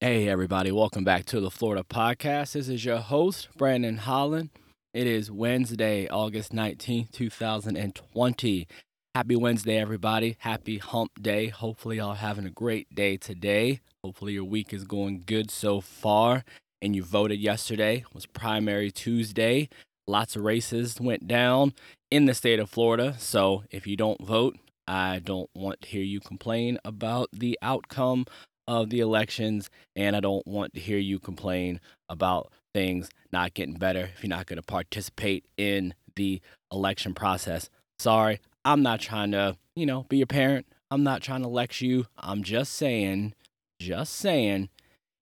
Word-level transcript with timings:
Hey, 0.00 0.28
everybody, 0.28 0.70
welcome 0.70 1.02
back 1.02 1.24
to 1.24 1.40
the 1.40 1.50
Florida 1.50 1.82
Podcast. 1.82 2.52
This 2.52 2.68
is 2.68 2.84
your 2.84 2.98
host, 2.98 3.48
Brandon 3.56 3.96
Holland. 3.96 4.50
It 4.94 5.08
is 5.08 5.28
Wednesday, 5.28 6.06
August 6.06 6.52
19th, 6.52 7.10
2020. 7.10 8.68
Happy 9.16 9.34
Wednesday, 9.34 9.76
everybody. 9.76 10.36
Happy 10.38 10.78
hump 10.78 11.20
day. 11.20 11.48
Hopefully, 11.48 11.96
y'all 11.96 12.14
having 12.14 12.46
a 12.46 12.50
great 12.50 12.94
day 12.94 13.16
today. 13.16 13.80
Hopefully, 14.04 14.34
your 14.34 14.44
week 14.44 14.72
is 14.72 14.84
going 14.84 15.24
good 15.26 15.50
so 15.50 15.80
far. 15.80 16.44
And 16.80 16.94
you 16.94 17.02
voted 17.02 17.40
yesterday. 17.40 17.96
It 17.96 18.14
was 18.14 18.24
primary 18.24 18.92
Tuesday. 18.92 19.68
Lots 20.06 20.36
of 20.36 20.44
races 20.44 21.00
went 21.00 21.26
down 21.26 21.74
in 22.08 22.26
the 22.26 22.34
state 22.34 22.60
of 22.60 22.70
Florida. 22.70 23.16
So 23.18 23.64
if 23.72 23.84
you 23.88 23.96
don't 23.96 24.24
vote, 24.24 24.58
I 24.86 25.18
don't 25.18 25.50
want 25.56 25.82
to 25.82 25.88
hear 25.88 26.04
you 26.04 26.20
complain 26.20 26.78
about 26.84 27.30
the 27.32 27.58
outcome 27.60 28.26
of 28.68 28.90
the 28.90 29.00
elections, 29.00 29.70
and 29.96 30.14
I 30.14 30.20
don't 30.20 30.46
want 30.46 30.74
to 30.74 30.80
hear 30.80 30.98
you 30.98 31.18
complain 31.18 31.80
about 32.08 32.52
things 32.74 33.08
not 33.32 33.54
getting 33.54 33.74
better 33.74 34.10
if 34.14 34.22
you're 34.22 34.28
not 34.28 34.46
going 34.46 34.58
to 34.58 34.62
participate 34.62 35.46
in 35.56 35.94
the 36.14 36.40
election 36.70 37.14
process. 37.14 37.70
Sorry, 37.98 38.40
I'm 38.64 38.82
not 38.82 39.00
trying 39.00 39.32
to, 39.32 39.56
you 39.74 39.86
know, 39.86 40.04
be 40.10 40.18
your 40.18 40.26
parent. 40.26 40.66
I'm 40.90 41.02
not 41.02 41.22
trying 41.22 41.42
to 41.42 41.48
lecture 41.48 41.86
you. 41.86 42.06
I'm 42.18 42.42
just 42.42 42.74
saying, 42.74 43.34
just 43.80 44.14
saying, 44.14 44.68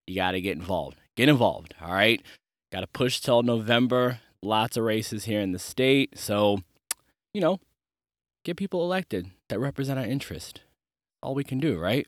you 0.06 0.16
got 0.16 0.32
to 0.32 0.40
get 0.40 0.56
involved. 0.56 0.98
Get 1.16 1.28
involved, 1.28 1.74
all 1.80 1.92
right? 1.92 2.20
Got 2.72 2.80
to 2.80 2.88
push 2.88 3.20
till 3.20 3.42
November. 3.42 4.20
Lots 4.42 4.76
of 4.76 4.84
races 4.84 5.24
here 5.24 5.40
in 5.40 5.52
the 5.52 5.58
state. 5.58 6.18
So, 6.18 6.58
you 7.32 7.40
know, 7.40 7.60
get 8.44 8.56
people 8.56 8.82
elected 8.82 9.30
that 9.48 9.60
represent 9.60 9.98
our 9.98 10.04
interest. 10.04 10.62
All 11.22 11.34
we 11.34 11.44
can 11.44 11.58
do, 11.58 11.78
right? 11.78 12.06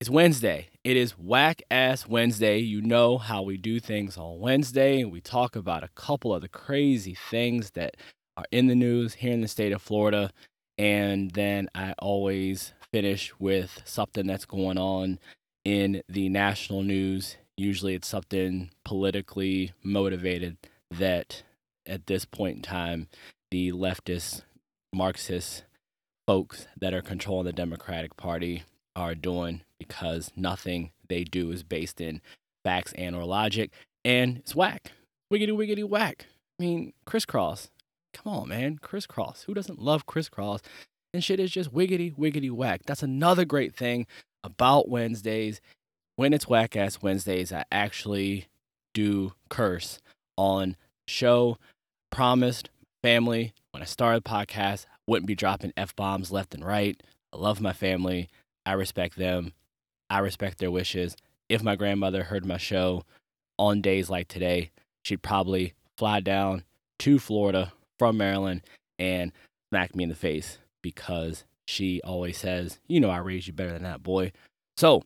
It's 0.00 0.08
Wednesday. 0.08 0.68
It 0.84 0.96
is 0.96 1.18
Whack 1.18 1.60
Ass 1.72 2.06
Wednesday. 2.06 2.60
You 2.60 2.80
know 2.80 3.18
how 3.18 3.42
we 3.42 3.56
do 3.56 3.80
things 3.80 4.16
on 4.16 4.38
Wednesday. 4.38 5.02
We 5.02 5.20
talk 5.20 5.56
about 5.56 5.82
a 5.82 5.88
couple 5.96 6.32
of 6.32 6.40
the 6.40 6.48
crazy 6.48 7.16
things 7.16 7.72
that 7.72 7.96
are 8.36 8.44
in 8.52 8.68
the 8.68 8.76
news 8.76 9.14
here 9.14 9.32
in 9.32 9.40
the 9.40 9.48
state 9.48 9.72
of 9.72 9.82
Florida. 9.82 10.30
And 10.78 11.32
then 11.32 11.68
I 11.74 11.94
always 11.98 12.74
finish 12.92 13.32
with 13.40 13.82
something 13.84 14.24
that's 14.24 14.44
going 14.44 14.78
on 14.78 15.18
in 15.64 16.04
the 16.08 16.28
national 16.28 16.84
news. 16.84 17.36
Usually 17.56 17.96
it's 17.96 18.06
something 18.06 18.70
politically 18.84 19.72
motivated 19.82 20.58
that 20.92 21.42
at 21.86 22.06
this 22.06 22.24
point 22.24 22.58
in 22.58 22.62
time, 22.62 23.08
the 23.50 23.72
leftist, 23.72 24.42
Marxist 24.94 25.64
folks 26.24 26.68
that 26.80 26.94
are 26.94 27.02
controlling 27.02 27.46
the 27.46 27.52
Democratic 27.52 28.16
Party 28.16 28.62
are 28.94 29.16
doing 29.16 29.62
because 29.78 30.30
nothing 30.36 30.90
they 31.08 31.24
do 31.24 31.50
is 31.50 31.62
based 31.62 32.00
in 32.00 32.20
facts 32.64 32.92
and 32.94 33.14
or 33.14 33.24
logic 33.24 33.70
and 34.04 34.38
it's 34.38 34.54
whack 34.54 34.92
wiggity 35.32 35.50
wiggity 35.50 35.84
whack 35.84 36.26
i 36.58 36.62
mean 36.62 36.92
Kris 37.06 37.24
Kross. 37.24 37.68
Come 38.12 38.32
on 38.32 38.48
man 38.48 38.78
Kris 38.78 39.06
Kross. 39.06 39.44
Who 39.44 39.54
doesn't 39.54 39.80
love 39.80 40.06
Kris 40.06 40.28
Kross? 40.28 40.60
And 41.14 41.22
shit 41.22 41.40
is 41.40 41.50
just 41.50 41.72
wiggity 41.72 42.14
wiggity 42.14 42.50
whack 42.50 42.82
that's 42.86 43.02
another 43.02 43.44
great 43.44 43.74
thing 43.74 44.06
about 44.44 44.88
wednesdays 44.88 45.60
when 46.16 46.32
it's 46.32 46.48
whack 46.48 46.76
ass 46.76 47.00
wednesdays 47.00 47.52
i 47.52 47.64
actually 47.72 48.46
do 48.94 49.32
curse 49.48 50.00
on 50.36 50.76
show 51.06 51.58
promised 52.10 52.70
family 53.02 53.52
when 53.70 53.82
i 53.82 53.86
started 53.86 54.24
the 54.24 54.30
podcast 54.30 54.86
wouldn't 55.06 55.26
be 55.26 55.34
dropping 55.34 55.72
f-bombs 55.76 56.30
left 56.30 56.54
and 56.54 56.64
right 56.64 57.02
i 57.32 57.36
love 57.36 57.60
my 57.60 57.72
family 57.72 58.28
I 58.68 58.72
respect 58.72 59.16
them. 59.16 59.54
I 60.10 60.18
respect 60.18 60.58
their 60.58 60.70
wishes. 60.70 61.16
If 61.48 61.62
my 61.62 61.76
grandmother 61.76 62.24
heard 62.24 62.44
my 62.44 62.58
show 62.58 63.04
on 63.58 63.80
days 63.80 64.10
like 64.10 64.28
today, 64.28 64.70
she'd 65.02 65.22
probably 65.22 65.74
fly 65.96 66.20
down 66.20 66.64
to 67.00 67.18
Florida 67.18 67.72
from 67.98 68.16
Maryland 68.16 68.62
and 68.98 69.32
smack 69.70 69.94
me 69.94 70.04
in 70.04 70.10
the 70.10 70.14
face 70.14 70.58
because 70.82 71.44
she 71.66 72.00
always 72.02 72.38
says, 72.38 72.80
You 72.88 73.00
know, 73.00 73.10
I 73.10 73.18
raised 73.18 73.46
you 73.46 73.52
better 73.52 73.72
than 73.72 73.82
that, 73.82 74.02
boy. 74.02 74.32
So 74.76 75.02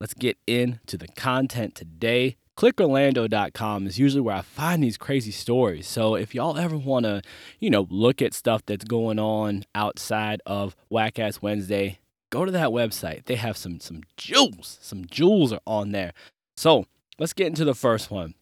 let's 0.00 0.14
get 0.14 0.38
into 0.46 0.96
the 0.96 1.08
content 1.08 1.74
today. 1.74 2.36
ClickOrlando.com 2.56 3.86
is 3.86 4.00
usually 4.00 4.20
where 4.20 4.34
I 4.34 4.42
find 4.42 4.82
these 4.82 4.98
crazy 4.98 5.30
stories. 5.30 5.86
So 5.86 6.16
if 6.16 6.34
y'all 6.34 6.58
ever 6.58 6.76
want 6.76 7.04
to, 7.04 7.22
you 7.60 7.70
know, 7.70 7.86
look 7.88 8.20
at 8.20 8.34
stuff 8.34 8.62
that's 8.66 8.84
going 8.84 9.20
on 9.20 9.64
outside 9.76 10.42
of 10.44 10.74
Whack 10.88 11.20
Ass 11.20 11.40
Wednesday, 11.40 12.00
go 12.30 12.44
to 12.44 12.52
that 12.52 12.70
website. 12.70 13.24
They 13.24 13.36
have 13.36 13.56
some 13.56 13.80
some 13.80 14.02
jewels. 14.16 14.78
Some 14.80 15.06
jewels 15.06 15.52
are 15.52 15.60
on 15.66 15.92
there. 15.92 16.12
So 16.56 16.86
let's 17.18 17.32
get 17.32 17.46
into 17.46 17.64
the 17.64 17.74
first 17.74 18.10
one. 18.10 18.34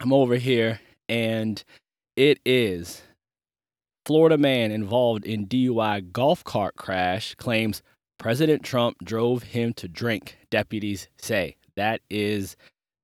I'm 0.00 0.12
over 0.12 0.36
here 0.36 0.80
and 1.08 1.62
it 2.16 2.38
is 2.44 3.02
Florida 4.06 4.38
man 4.38 4.70
involved 4.70 5.24
in 5.24 5.46
DUI 5.46 6.12
golf 6.12 6.44
cart 6.44 6.76
crash 6.76 7.34
claims 7.34 7.82
President 8.18 8.64
Trump 8.64 8.96
drove 9.04 9.44
him 9.44 9.72
to 9.74 9.86
drink, 9.86 10.38
deputies 10.50 11.08
say. 11.18 11.56
That 11.76 12.00
is 12.10 12.56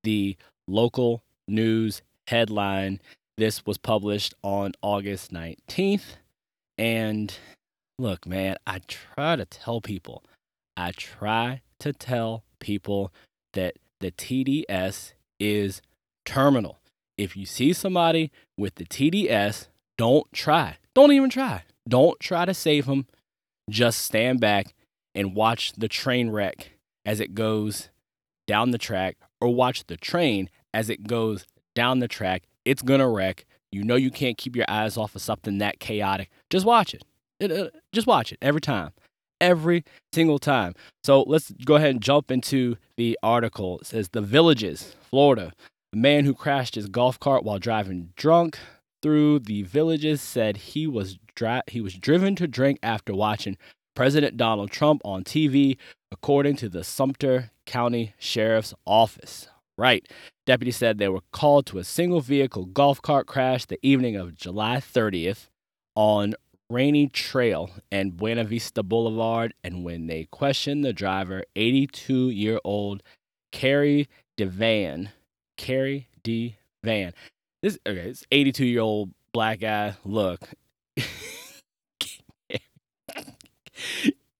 the 0.02 0.36
local 0.66 1.22
news 1.46 2.02
headline. 2.26 3.00
This 3.36 3.64
was 3.64 3.78
published 3.78 4.34
on 4.42 4.72
August 4.82 5.32
19th. 5.32 6.16
And 6.76 7.32
Look, 7.98 8.26
man, 8.26 8.56
I 8.66 8.80
try 8.88 9.36
to 9.36 9.44
tell 9.44 9.80
people, 9.80 10.24
I 10.76 10.90
try 10.90 11.62
to 11.78 11.92
tell 11.92 12.42
people 12.58 13.12
that 13.52 13.76
the 14.00 14.10
TDS 14.10 15.12
is 15.38 15.80
terminal. 16.24 16.80
If 17.16 17.36
you 17.36 17.46
see 17.46 17.72
somebody 17.72 18.32
with 18.58 18.74
the 18.74 18.84
TDS, 18.84 19.68
don't 19.96 20.30
try. 20.32 20.78
Don't 20.94 21.12
even 21.12 21.30
try. 21.30 21.62
Don't 21.88 22.18
try 22.18 22.44
to 22.44 22.54
save 22.54 22.86
them. 22.86 23.06
Just 23.70 24.00
stand 24.00 24.40
back 24.40 24.74
and 25.14 25.36
watch 25.36 25.72
the 25.74 25.88
train 25.88 26.30
wreck 26.30 26.72
as 27.04 27.20
it 27.20 27.34
goes 27.34 27.90
down 28.46 28.72
the 28.72 28.78
track, 28.78 29.16
or 29.40 29.54
watch 29.54 29.86
the 29.86 29.96
train 29.96 30.50
as 30.74 30.90
it 30.90 31.06
goes 31.06 31.46
down 31.74 32.00
the 32.00 32.08
track. 32.08 32.42
It's 32.64 32.82
gonna 32.82 33.08
wreck. 33.08 33.46
You 33.70 33.84
know 33.84 33.94
you 33.94 34.10
can't 34.10 34.36
keep 34.36 34.56
your 34.56 34.66
eyes 34.68 34.96
off 34.96 35.14
of 35.14 35.22
something 35.22 35.58
that 35.58 35.78
chaotic. 35.78 36.30
Just 36.50 36.66
watch 36.66 36.92
it. 36.92 37.04
It, 37.40 37.74
just 37.92 38.06
watch 38.06 38.32
it 38.32 38.38
every 38.40 38.60
time, 38.60 38.92
every 39.40 39.84
single 40.12 40.38
time. 40.38 40.74
So 41.02 41.22
let's 41.22 41.50
go 41.64 41.76
ahead 41.76 41.90
and 41.90 42.02
jump 42.02 42.30
into 42.30 42.76
the 42.96 43.18
article. 43.22 43.78
It 43.80 43.86
says 43.86 44.08
The 44.10 44.22
Villages, 44.22 44.94
Florida. 45.10 45.52
A 45.92 45.96
man 45.96 46.24
who 46.24 46.34
crashed 46.34 46.74
his 46.74 46.88
golf 46.88 47.20
cart 47.20 47.44
while 47.44 47.58
driving 47.58 48.12
drunk 48.16 48.58
through 49.04 49.38
the 49.40 49.62
villages 49.62 50.22
said 50.22 50.56
he 50.56 50.86
was 50.86 51.18
he 51.66 51.80
was 51.80 51.94
driven 51.94 52.34
to 52.36 52.46
drink 52.46 52.78
after 52.82 53.14
watching 53.14 53.56
President 53.94 54.36
Donald 54.36 54.70
Trump 54.70 55.02
on 55.04 55.24
TV, 55.24 55.76
according 56.10 56.56
to 56.56 56.68
the 56.68 56.82
Sumter 56.82 57.50
County 57.66 58.14
Sheriff's 58.18 58.74
Office. 58.86 59.48
Right. 59.76 60.08
Deputies 60.46 60.76
said 60.76 60.98
they 60.98 61.08
were 61.08 61.20
called 61.32 61.66
to 61.66 61.78
a 61.78 61.84
single 61.84 62.20
vehicle 62.20 62.64
golf 62.66 63.02
cart 63.02 63.26
crash 63.26 63.64
the 63.66 63.78
evening 63.82 64.16
of 64.16 64.34
July 64.34 64.76
30th 64.76 65.48
on 65.96 66.34
Rainy 66.70 67.08
Trail 67.08 67.70
and 67.90 68.16
Buena 68.16 68.44
Vista 68.44 68.82
Boulevard. 68.82 69.54
And 69.62 69.84
when 69.84 70.06
they 70.06 70.28
questioned 70.30 70.84
the 70.84 70.92
driver, 70.92 71.44
82 71.56 72.30
year 72.30 72.58
old 72.64 73.02
Carrie 73.52 74.08
DeVan, 74.36 75.10
Carrie 75.56 76.08
D. 76.22 76.56
Van, 76.82 77.12
this 77.62 77.78
okay, 77.86 78.08
this 78.08 78.24
82 78.30 78.66
year 78.66 78.80
old 78.80 79.10
black 79.32 79.60
guy. 79.60 79.94
Look, 80.04 80.40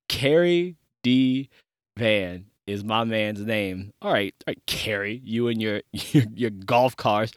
Carrie 0.08 0.76
D. 1.02 1.48
Van 1.96 2.46
is 2.66 2.82
my 2.84 3.04
man's 3.04 3.41
name. 3.41 3.92
All 4.02 4.12
right, 4.12 4.34
all 4.46 4.50
right, 4.52 4.66
Carrie, 4.66 5.20
you 5.24 5.48
and 5.48 5.60
your 5.62 5.82
your, 5.92 6.24
your 6.34 6.50
golf 6.50 6.97
cars 6.97 7.32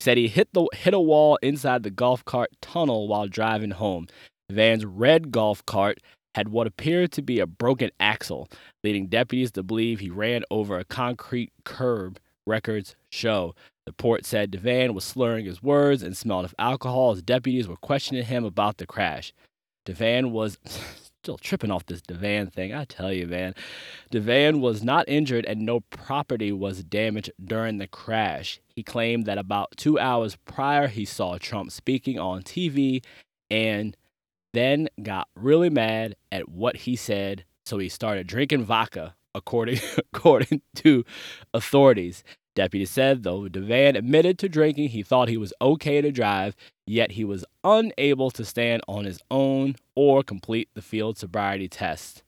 said 0.00 0.16
he 0.16 0.28
hit 0.28 0.48
the 0.52 0.66
hit 0.74 0.94
a 0.94 1.00
wall 1.00 1.38
inside 1.42 1.82
the 1.82 1.90
golf 1.90 2.24
cart 2.24 2.50
tunnel 2.60 3.08
while 3.08 3.26
driving 3.26 3.72
home. 3.72 4.06
Van's 4.50 4.84
red 4.84 5.30
golf 5.30 5.64
cart 5.66 5.98
had 6.34 6.48
what 6.48 6.66
appeared 6.66 7.12
to 7.12 7.22
be 7.22 7.40
a 7.40 7.46
broken 7.46 7.90
axle, 7.98 8.48
leading 8.84 9.06
deputies 9.06 9.50
to 9.52 9.62
believe 9.62 10.00
he 10.00 10.10
ran 10.10 10.44
over 10.50 10.78
a 10.78 10.84
concrete 10.84 11.50
curb, 11.64 12.18
records 12.46 12.94
show. 13.10 13.54
The 13.86 13.92
port 13.92 14.26
said 14.26 14.52
DeVan 14.52 14.94
was 14.94 15.04
slurring 15.04 15.46
his 15.46 15.62
words 15.62 16.02
and 16.02 16.16
smelled 16.16 16.44
of 16.44 16.54
alcohol 16.58 17.12
as 17.12 17.22
deputies 17.22 17.68
were 17.68 17.76
questioning 17.76 18.24
him 18.24 18.44
about 18.44 18.76
the 18.76 18.86
crash. 18.86 19.32
DeVan 19.86 20.30
was 20.30 20.58
still 21.26 21.38
tripping 21.38 21.72
off 21.72 21.86
this 21.86 22.02
Devan 22.02 22.52
thing. 22.52 22.72
I 22.72 22.84
tell 22.84 23.12
you, 23.12 23.26
man. 23.26 23.54
Devan 24.12 24.60
was 24.60 24.84
not 24.84 25.08
injured 25.08 25.44
and 25.44 25.60
no 25.62 25.80
property 25.80 26.52
was 26.52 26.84
damaged 26.84 27.32
during 27.44 27.78
the 27.78 27.88
crash. 27.88 28.60
He 28.76 28.82
claimed 28.82 29.24
that 29.24 29.38
about 29.38 29.72
two 29.78 29.98
hours 29.98 30.36
prior, 30.44 30.86
he 30.86 31.06
saw 31.06 31.38
Trump 31.38 31.72
speaking 31.72 32.18
on 32.18 32.42
TV 32.42 33.02
and 33.50 33.96
then 34.52 34.88
got 35.02 35.28
really 35.34 35.70
mad 35.70 36.14
at 36.30 36.50
what 36.50 36.76
he 36.76 36.94
said. 36.94 37.44
So 37.64 37.78
he 37.78 37.88
started 37.88 38.26
drinking 38.26 38.64
vodka 38.64 39.16
according 39.34 39.80
according 39.98 40.60
to 40.76 41.04
authorities. 41.54 42.22
Deputy 42.54 42.84
said 42.84 43.22
though 43.22 43.48
Devan 43.48 43.96
admitted 43.96 44.38
to 44.40 44.48
drinking, 44.48 44.90
he 44.90 45.02
thought 45.02 45.28
he 45.28 45.36
was 45.38 45.54
okay 45.60 46.02
to 46.02 46.12
drive, 46.12 46.54
yet 46.86 47.12
he 47.12 47.24
was 47.24 47.46
unable 47.64 48.30
to 48.30 48.44
stand 48.44 48.82
on 48.86 49.06
his 49.06 49.20
own 49.30 49.76
or 49.94 50.22
complete 50.22 50.68
the 50.74 50.82
field 50.82 51.16
sobriety 51.16 51.68
test. 51.68 52.22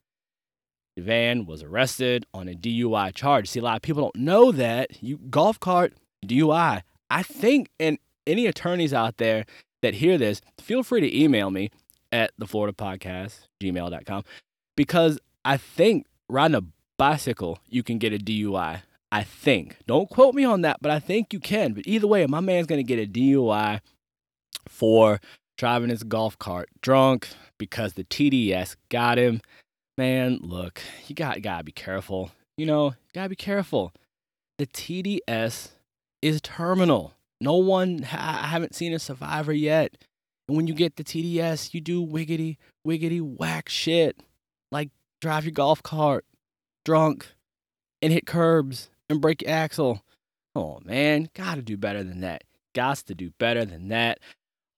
Devan 0.98 1.46
was 1.46 1.62
arrested 1.62 2.26
on 2.34 2.48
a 2.48 2.54
DUI 2.54 3.14
charge. 3.14 3.48
See, 3.48 3.60
a 3.60 3.62
lot 3.62 3.76
of 3.76 3.82
people 3.82 4.02
don't 4.02 4.16
know 4.16 4.50
that. 4.50 5.02
You 5.02 5.18
golf 5.18 5.60
cart 5.60 5.92
DUI. 6.26 6.82
I 7.10 7.22
think, 7.22 7.70
and 7.80 7.98
any 8.26 8.46
attorneys 8.46 8.92
out 8.92 9.16
there 9.16 9.46
that 9.82 9.94
hear 9.94 10.18
this, 10.18 10.40
feel 10.58 10.82
free 10.82 11.00
to 11.00 11.18
email 11.18 11.50
me 11.50 11.70
at 12.12 12.32
the 12.38 12.46
Florida 12.46 12.76
Podcast, 12.76 13.46
gmail.com, 13.62 14.24
because 14.76 15.18
I 15.44 15.56
think 15.56 16.06
riding 16.28 16.56
a 16.56 16.62
bicycle, 16.98 17.58
you 17.68 17.82
can 17.82 17.98
get 17.98 18.12
a 18.12 18.18
DUI. 18.18 18.82
I 19.10 19.22
think. 19.22 19.78
Don't 19.86 20.10
quote 20.10 20.34
me 20.34 20.44
on 20.44 20.60
that, 20.62 20.78
but 20.82 20.90
I 20.90 20.98
think 20.98 21.32
you 21.32 21.40
can. 21.40 21.72
But 21.72 21.86
either 21.86 22.06
way, 22.06 22.26
my 22.26 22.40
man's 22.40 22.66
going 22.66 22.84
to 22.84 22.96
get 22.96 23.02
a 23.02 23.10
DUI 23.10 23.80
for 24.68 25.18
driving 25.56 25.88
his 25.88 26.02
golf 26.02 26.38
cart 26.38 26.68
drunk 26.82 27.28
because 27.56 27.94
the 27.94 28.04
TDS 28.04 28.76
got 28.90 29.18
him. 29.18 29.40
Man, 29.96 30.38
look, 30.42 30.82
you 31.06 31.14
got 31.14 31.40
got 31.42 31.58
to 31.58 31.64
be 31.64 31.72
careful. 31.72 32.30
You 32.56 32.66
know, 32.66 32.88
you 32.88 33.12
got 33.14 33.24
to 33.24 33.28
be 33.30 33.36
careful. 33.36 33.92
The 34.58 34.66
TDS 34.66 35.70
is 36.22 36.40
terminal. 36.40 37.14
No 37.40 37.54
one, 37.54 38.06
I 38.12 38.46
haven't 38.48 38.74
seen 38.74 38.92
a 38.92 38.98
survivor 38.98 39.52
yet. 39.52 39.96
And 40.48 40.56
when 40.56 40.66
you 40.66 40.74
get 40.74 40.96
the 40.96 41.04
TDS, 41.04 41.74
you 41.74 41.80
do 41.80 42.04
wiggity, 42.04 42.56
wiggity 42.86 43.20
whack 43.20 43.68
shit. 43.68 44.20
Like 44.72 44.90
drive 45.20 45.44
your 45.44 45.52
golf 45.52 45.82
cart 45.82 46.24
drunk 46.84 47.34
and 48.00 48.12
hit 48.12 48.26
curbs 48.26 48.88
and 49.10 49.20
break 49.20 49.42
your 49.42 49.50
axle. 49.50 50.02
Oh 50.54 50.80
man, 50.84 51.28
gotta 51.34 51.62
do 51.62 51.76
better 51.76 52.02
than 52.02 52.20
that. 52.20 52.44
Gots 52.74 53.04
to 53.04 53.14
do 53.14 53.30
better 53.38 53.64
than 53.64 53.88
that. 53.88 54.20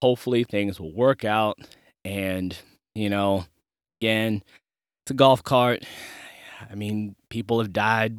Hopefully 0.03 0.45
things 0.45 0.81
will 0.81 0.93
work 0.93 1.25
out. 1.25 1.59
And, 2.05 2.57
you 2.95 3.11
know, 3.11 3.45
again, 4.01 4.43
it's 5.03 5.13
a 5.13 5.15
golf 5.15 5.43
cart. 5.43 5.85
I 6.69 6.75
mean, 6.75 7.15
people 7.29 7.61
have 7.61 7.73
died 7.73 8.19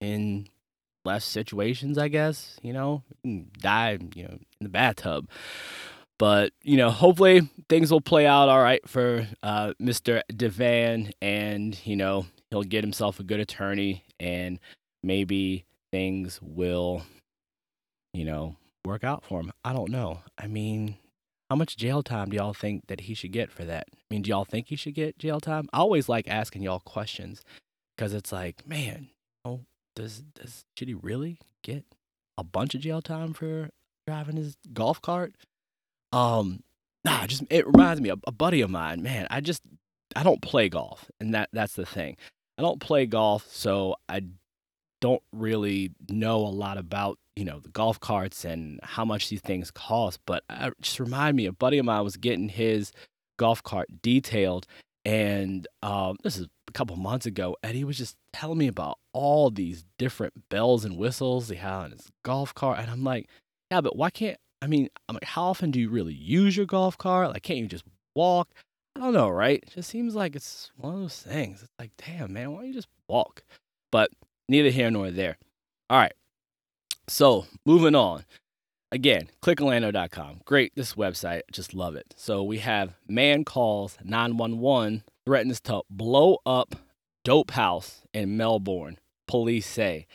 in 0.00 0.48
less 1.08 1.24
situations, 1.24 1.98
I 1.98 2.08
guess. 2.08 2.58
You 2.62 2.72
know, 2.72 3.02
die, 3.58 3.98
you 4.14 4.24
know, 4.24 4.38
in 4.60 4.64
the 4.64 4.68
bathtub. 4.68 5.28
But 6.18 6.52
you 6.62 6.76
know, 6.76 6.90
hopefully 6.90 7.48
things 7.68 7.90
will 7.90 8.00
play 8.00 8.26
out 8.26 8.48
all 8.48 8.62
right 8.62 8.86
for 8.88 9.26
uh, 9.42 9.72
Mr. 9.80 10.20
Devan, 10.32 11.12
and 11.22 11.78
you 11.86 11.96
know 11.96 12.26
he'll 12.50 12.62
get 12.62 12.84
himself 12.84 13.20
a 13.20 13.22
good 13.24 13.40
attorney, 13.40 14.04
and 14.18 14.58
maybe 15.02 15.64
things 15.92 16.40
will, 16.42 17.02
you 18.12 18.24
know, 18.24 18.56
work 18.84 19.04
out 19.04 19.24
for 19.24 19.40
him. 19.40 19.52
I 19.64 19.72
don't 19.72 19.90
know. 19.90 20.20
I 20.36 20.48
mean, 20.48 20.96
how 21.50 21.56
much 21.56 21.76
jail 21.76 22.02
time 22.02 22.30
do 22.30 22.36
y'all 22.36 22.52
think 22.52 22.88
that 22.88 23.02
he 23.02 23.14
should 23.14 23.32
get 23.32 23.50
for 23.50 23.64
that? 23.64 23.86
I 23.92 23.98
mean, 24.10 24.22
do 24.22 24.30
y'all 24.30 24.44
think 24.44 24.68
he 24.68 24.76
should 24.76 24.94
get 24.94 25.18
jail 25.18 25.40
time? 25.40 25.68
I 25.72 25.78
always 25.78 26.08
like 26.08 26.28
asking 26.28 26.62
y'all 26.62 26.80
questions 26.80 27.44
because 27.96 28.12
it's 28.12 28.32
like, 28.32 28.66
man, 28.66 29.08
oh, 29.44 29.60
does 29.98 30.22
does 30.34 30.64
should 30.76 30.88
he 30.88 30.94
really 30.94 31.38
get 31.62 31.84
a 32.38 32.44
bunch 32.44 32.74
of 32.74 32.80
jail 32.80 33.02
time 33.02 33.32
for 33.32 33.68
driving 34.06 34.36
his 34.36 34.56
golf 34.72 35.02
cart? 35.02 35.34
Um, 36.12 36.62
nah, 37.04 37.26
just 37.26 37.42
it 37.50 37.66
reminds 37.66 38.00
me 38.00 38.08
of 38.08 38.20
a 38.26 38.32
buddy 38.32 38.60
of 38.60 38.70
mine. 38.70 39.02
Man, 39.02 39.26
I 39.28 39.40
just 39.40 39.62
I 40.14 40.22
don't 40.22 40.40
play 40.40 40.68
golf, 40.68 41.10
and 41.20 41.34
that 41.34 41.48
that's 41.52 41.74
the 41.74 41.84
thing. 41.84 42.16
I 42.56 42.62
don't 42.62 42.80
play 42.80 43.06
golf, 43.06 43.46
so 43.50 43.96
I 44.08 44.22
don't 45.00 45.22
really 45.32 45.90
know 46.08 46.38
a 46.38 46.48
lot 46.48 46.78
about 46.78 47.18
you 47.34 47.44
know 47.44 47.58
the 47.58 47.68
golf 47.68 47.98
carts 47.98 48.44
and 48.44 48.78
how 48.84 49.04
much 49.04 49.28
these 49.28 49.40
things 49.40 49.72
cost. 49.72 50.20
But 50.26 50.44
I, 50.48 50.70
just 50.80 51.00
remind 51.00 51.36
me, 51.36 51.46
a 51.46 51.52
buddy 51.52 51.78
of 51.78 51.84
mine 51.84 52.04
was 52.04 52.16
getting 52.16 52.48
his 52.48 52.92
golf 53.36 53.64
cart 53.64 53.88
detailed, 54.00 54.64
and 55.04 55.66
um, 55.82 56.18
this 56.22 56.36
is 56.36 56.46
a 56.68 56.72
couple 56.72 56.96
months 56.96 57.26
ago, 57.26 57.56
he 57.66 57.84
was 57.84 57.98
just 57.98 58.16
telling 58.32 58.58
me 58.58 58.68
about 58.68 58.98
all 59.12 59.50
these 59.50 59.84
different 59.98 60.48
bells 60.48 60.84
and 60.84 60.96
whistles 60.96 61.48
he 61.48 61.56
had 61.56 61.72
on 61.72 61.90
his 61.92 62.10
golf 62.24 62.54
cart, 62.54 62.78
and 62.78 62.90
I'm 62.90 63.04
like, 63.04 63.28
yeah, 63.70 63.80
but 63.80 63.96
why 63.96 64.10
can't 64.10 64.38
I 64.60 64.66
mean, 64.66 64.88
I'm 65.08 65.14
like, 65.14 65.24
how 65.24 65.44
often 65.44 65.70
do 65.70 65.80
you 65.80 65.88
really 65.88 66.14
use 66.14 66.56
your 66.56 66.66
golf 66.66 66.98
cart? 66.98 67.32
Like, 67.32 67.42
can't 67.42 67.60
you 67.60 67.66
just 67.66 67.84
walk? 68.14 68.48
I 68.96 69.00
don't 69.00 69.12
know, 69.12 69.28
right? 69.28 69.62
It 69.62 69.70
just 69.70 69.88
seems 69.88 70.14
like 70.14 70.34
it's 70.34 70.72
one 70.76 70.94
of 70.94 71.00
those 71.00 71.20
things. 71.20 71.62
It's 71.62 71.72
like, 71.78 71.92
damn, 71.96 72.32
man, 72.32 72.50
why 72.50 72.58
don't 72.58 72.68
you 72.68 72.74
just 72.74 72.88
walk? 73.08 73.44
But 73.92 74.10
neither 74.48 74.70
here 74.70 74.90
nor 74.90 75.10
there. 75.10 75.38
All 75.88 75.98
right. 75.98 76.14
So 77.06 77.46
moving 77.64 77.94
on. 77.94 78.24
Again, 78.90 79.28
clickorlando.com. 79.42 80.40
Great, 80.44 80.72
this 80.74 80.94
website. 80.94 81.42
Just 81.52 81.74
love 81.74 81.94
it. 81.94 82.14
So 82.16 82.42
we 82.42 82.58
have 82.58 82.96
man 83.06 83.44
calls 83.44 83.98
911, 84.02 85.04
threatens 85.28 85.60
to 85.60 85.82
blow 85.90 86.38
up 86.46 86.74
dope 87.22 87.50
house 87.50 88.00
in 88.14 88.38
Melbourne. 88.38 88.96
Police 89.26 89.66
say. 89.66 90.06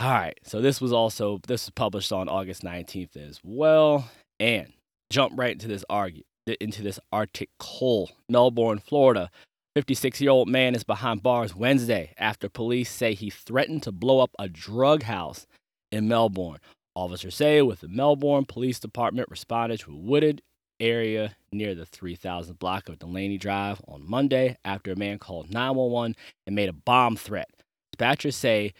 All 0.00 0.10
right, 0.10 0.38
so 0.44 0.62
this 0.62 0.80
was 0.80 0.94
also 0.94 1.40
this 1.46 1.66
was 1.66 1.72
published 1.72 2.10
on 2.10 2.26
August 2.26 2.62
19th 2.62 3.18
as 3.18 3.38
well, 3.44 4.10
and 4.38 4.72
jump 5.10 5.34
right 5.36 5.52
into 5.52 5.68
this 5.68 5.84
argue 5.90 6.22
into 6.58 6.82
this 6.82 6.98
article. 7.12 8.10
Melbourne, 8.30 8.78
Florida. 8.78 9.30
56 9.76 10.22
year 10.22 10.30
old 10.30 10.48
man 10.48 10.74
is 10.74 10.84
behind 10.84 11.22
bars 11.22 11.54
Wednesday 11.54 12.14
after 12.16 12.48
police 12.48 12.90
say 12.90 13.12
he 13.12 13.28
threatened 13.28 13.82
to 13.82 13.92
blow 13.92 14.20
up 14.20 14.30
a 14.38 14.48
drug 14.48 15.02
house 15.02 15.46
in 15.92 16.08
Melbourne. 16.08 16.60
Officers 16.94 17.34
say 17.34 17.60
with 17.60 17.80
the 17.80 17.88
Melbourne 17.88 18.46
Police 18.46 18.80
Department 18.80 19.28
responded 19.30 19.80
to 19.80 19.92
a 19.92 19.96
wooded 19.96 20.40
area 20.80 21.36
near 21.52 21.74
the 21.74 21.86
3000 21.86 22.58
block 22.58 22.88
of 22.88 22.98
Delaney 22.98 23.38
Drive 23.38 23.80
on 23.86 24.08
Monday 24.08 24.56
after 24.64 24.92
a 24.92 24.96
man 24.96 25.18
called 25.18 25.50
911 25.50 26.16
and 26.46 26.56
made 26.56 26.68
a 26.68 26.72
bomb 26.72 27.16
threat. 27.16 27.50
Dispatchers 27.96 28.34
say 28.34 28.72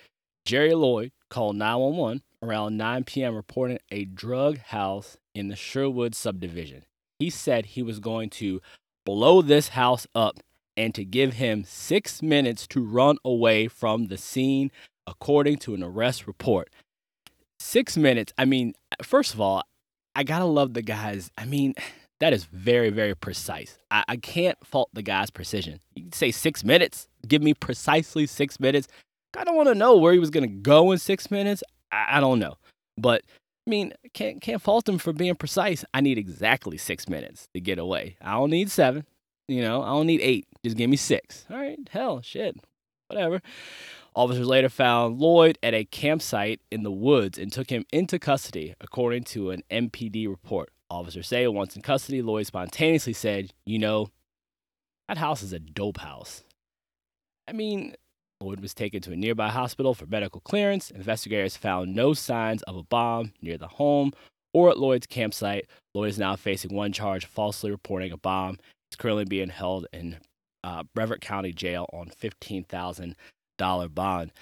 Jerry 0.45 0.75
Lloyd 0.75 1.13
called 1.29 1.57
911 1.57 2.23
around 2.43 2.77
9 2.77 3.05
p.m. 3.05 3.35
reporting 3.35 3.79
a 3.91 4.05
drug 4.05 4.59
house 4.59 5.19
in 5.35 5.49
the 5.49 5.57
Sherwood 5.57 6.15
subdivision. 6.15 6.85
He 7.19 7.31
said 7.31 7.67
he 7.67 7.83
was 7.83 8.01
going 8.01 8.31
to 8.31 8.61
blow 9.05 9.43
this 9.43 9.69
house 9.69 10.07
up 10.15 10.41
and 10.77 10.95
to 10.95 11.05
give 11.05 11.35
him 11.35 11.65
six 11.65 12.23
minutes 12.23 12.67
to 12.69 12.83
run 12.83 13.19
away 13.25 13.69
from 13.69 14.07
the 14.07 14.17
scene, 14.17 14.71
according 15.07 15.59
to 15.59 15.75
an 15.75 15.83
arrest 15.83 16.27
report. 16.27 16.71
Six 17.59 17.97
minutes. 17.97 18.33
I 18.39 18.47
mean, 18.47 18.73
first 19.03 19.35
of 19.35 19.41
all, 19.41 19.63
I 20.15 20.23
gotta 20.23 20.45
love 20.45 20.75
the 20.75 20.83
guys. 20.83 21.31
I 21.39 21.45
mean, 21.45 21.75
that 22.21 22.33
is 22.33 22.45
very, 22.45 22.91
very 22.91 23.15
precise. 23.15 23.79
I, 23.91 24.05
I 24.09 24.17
can't 24.17 24.59
fault 24.65 24.91
the 24.93 25.03
guy's 25.03 25.31
precision. 25.31 25.81
You 25.95 26.09
say 26.13 26.31
six 26.31 26.65
minutes, 26.65 27.09
give 27.27 27.43
me 27.43 27.55
precisely 27.55 28.27
six 28.27 28.61
minutes. 28.61 28.89
I 29.37 29.45
don't 29.45 29.57
want 29.57 29.69
to 29.69 29.75
know 29.75 29.97
where 29.97 30.13
he 30.13 30.19
was 30.19 30.31
to 30.31 30.47
go 30.47 30.93
in 30.93 30.99
six 30.99 31.31
minutes. 31.31 31.63
I, 31.93 32.19
I 32.19 32.21
don't 32.21 32.39
know. 32.39 32.57
But 32.99 33.23
I 33.67 33.71
mean, 33.71 33.93
can't 34.13 34.41
can't 34.41 34.61
fault 34.61 34.89
him 34.89 34.99
for 34.99 35.13
being 35.13 35.35
precise. 35.35 35.85
I 35.95 36.01
need 36.01 36.19
exactly 36.19 36.77
six 36.77 37.09
minutes 37.09 37.49
to 37.55 37.61
get 37.61 37.79
away. 37.79 38.17
I 38.21 38.33
don't 38.33 38.51
need 38.51 38.71
seven. 38.71 39.07
You 39.49 39.63
know, 39.63 39.83
I 39.83 39.89
don't 39.89 40.07
need 40.07 40.21
eight. 40.21 40.47
Just 40.65 40.77
give 40.77 40.91
me 40.91 40.97
six. 40.97 41.47
All 41.51 41.57
right, 41.57 41.79
hell, 41.91 42.21
shit, 42.23 42.57
whatever. 43.09 43.41
Officers 44.15 44.47
later 44.47 44.69
found 44.69 45.19
Lloyd 45.19 45.59
at 45.63 45.75
a 45.75 45.85
campsite 45.85 46.61
in 46.71 46.83
the 46.83 46.91
woods 46.91 47.39
and 47.39 47.53
took 47.53 47.71
him 47.71 47.85
into 47.93 48.19
custody, 48.19 48.75
according 48.81 49.25
to 49.25 49.51
an 49.51 49.63
MPD 49.71 50.29
report. 50.29 50.73
Officers 50.91 51.29
say 51.29 51.47
once 51.47 51.77
in 51.77 51.83
custody, 51.83 52.21
Lloyd 52.21 52.47
spontaneously 52.47 53.13
said, 53.13 53.53
"You 53.65 53.79
know, 53.79 54.09
that 55.07 55.19
house 55.19 55.43
is 55.43 55.53
a 55.53 55.61
dope 55.61 55.99
house." 55.99 56.43
I 57.47 57.53
mean, 57.53 57.95
Lloyd 58.41 58.61
was 58.61 58.75
taken 58.75 59.01
to 59.03 59.13
a 59.13 59.17
nearby 59.17 59.51
hospital 59.51 59.95
for 59.95 60.07
medical 60.07 60.41
clearance. 60.41 60.91
Investigators 60.91 61.57
found 61.57 61.95
no 61.95 62.13
signs 62.13 62.63
of 62.63 62.77
a 62.77 62.83
bomb 62.83 63.33
near 63.41 63.59
the 63.59 63.69
home 63.69 64.13
or 64.53 64.71
at 64.71 64.79
Lloyd's 64.79 65.07
campsite. 65.07 65.67
Lloyd 65.95 66.09
is 66.09 66.19
now 66.19 66.37
facing 66.37 66.75
one 66.75 66.93
charge 66.93 67.27
falsely 67.27 67.71
reporting 67.71 68.11
a 68.11 68.17
bomb. 68.17 68.59
He's 68.91 68.97
currently 68.97 69.25
being 69.25 69.51
held 69.51 69.87
in 69.93 70.19
uh, 70.65 70.83
Brevard 70.95 71.21
County 71.21 71.53
Jail 71.53 71.87
on 71.93 72.09
$15,000 72.09 73.15
bond. 73.89 74.33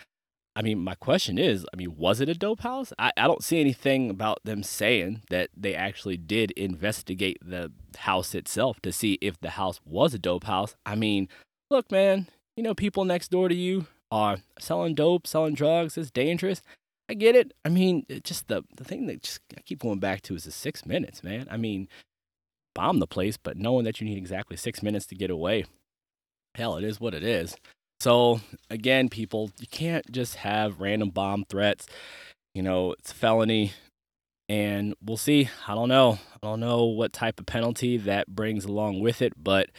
I 0.57 0.63
mean, 0.63 0.81
my 0.81 0.97
question 0.97 1.39
is, 1.39 1.65
I 1.73 1.77
mean, 1.77 1.97
was 1.97 2.21
it 2.21 2.29
a 2.29 2.35
dope 2.35 2.61
house? 2.61 2.93
I, 2.99 3.13
I 3.17 3.29
don't 3.29 3.45
see 3.45 3.61
anything 3.61 4.11
about 4.11 4.41
them 4.43 4.65
saying 4.65 5.23
that 5.31 5.51
they 5.57 5.75
actually 5.75 6.17
did 6.17 6.51
investigate 6.53 7.39
the 7.41 7.71
house 7.97 8.35
itself 8.35 8.81
to 8.83 8.91
see 8.91 9.19
if 9.21 9.41
the 9.41 9.51
house 9.51 9.81
was 9.85 10.15
a 10.15 10.19
dope 10.19 10.45
house. 10.45 10.75
I 10.85 10.97
mean, 10.97 11.29
look, 11.71 11.93
man, 11.93 12.27
you 12.57 12.65
know, 12.65 12.75
people 12.75 13.05
next 13.05 13.31
door 13.31 13.49
to 13.49 13.55
you 13.55 13.87
are 14.11 14.39
selling 14.59 14.97
dope, 14.97 15.29
selling 15.29 15.55
drugs. 15.55 15.97
It's 15.97 16.11
dangerous. 16.11 16.61
I 17.09 17.15
get 17.15 17.37
it. 17.37 17.55
I 17.65 17.69
mean, 17.69 18.05
it 18.09 18.25
just 18.25 18.49
the 18.49 18.65
the 18.77 18.85
thing 18.85 19.07
that 19.07 19.23
just 19.23 19.41
I 19.57 19.61
keep 19.61 19.79
going 19.81 20.01
back 20.01 20.23
to 20.23 20.35
is 20.35 20.45
the 20.45 20.51
six 20.51 20.85
minutes, 20.85 21.23
man. 21.23 21.47
I 21.51 21.57
mean, 21.57 21.89
bomb 22.75 22.99
the 22.99 23.07
place, 23.07 23.37
but 23.37 23.57
knowing 23.57 23.85
that 23.85 24.01
you 24.01 24.09
need 24.09 24.19
exactly 24.19 24.57
six 24.57 24.83
minutes 24.83 25.07
to 25.07 25.15
get 25.15 25.31
away, 25.31 25.67
hell, 26.57 26.77
it 26.77 26.85
is 26.85 27.01
what 27.01 27.15
it 27.15 27.23
is. 27.23 27.57
So 28.01 28.41
again, 28.71 29.09
people, 29.09 29.51
you 29.59 29.67
can't 29.67 30.11
just 30.11 30.37
have 30.37 30.81
random 30.81 31.11
bomb 31.11 31.45
threats. 31.49 31.87
You 32.55 32.63
know, 32.63 32.93
it's 32.93 33.13
a 33.13 33.15
felony 33.15 33.73
and 34.49 34.95
we'll 35.03 35.17
see. 35.17 35.49
I 35.67 35.75
don't 35.75 35.89
know. 35.89 36.19
I 36.33 36.47
don't 36.47 36.61
know 36.61 36.85
what 36.85 37.13
type 37.13 37.39
of 37.41 37.47
penalty 37.47 37.97
that 37.99 38.29
brings 38.29 38.65
along 38.65 39.01
with 39.01 39.21
it, 39.21 39.33
but 39.37 39.71